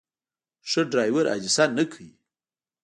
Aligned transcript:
ښه 0.69 0.81
ډرایور 0.91 1.25
حادثه 1.31 1.63
نه 1.77 1.83
کوي. 1.91 2.11